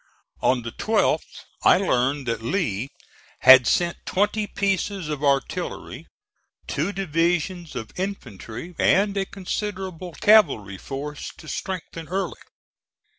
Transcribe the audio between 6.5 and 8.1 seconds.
two divisions of